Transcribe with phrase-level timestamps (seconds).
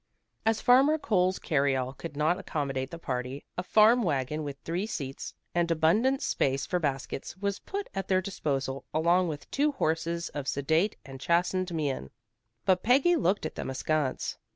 [0.47, 4.87] As Farmer Cole's carry all could not accommodate the party, a farm wagon with three
[4.87, 10.29] seats, and abundant space for baskets, was put at their disposal, along with two horses
[10.29, 12.09] of sedate and chastened mien.
[12.65, 14.39] But Peggy looked at them askance.